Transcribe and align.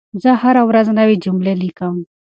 زه 0.23 0.31
هره 0.41 0.61
ورځ 0.69 0.87
نوي 0.99 1.15
جملې 1.23 1.53
لیکم. 1.61 1.95